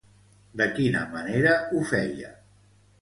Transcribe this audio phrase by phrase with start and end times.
[0.61, 2.33] De quina manera ho feia?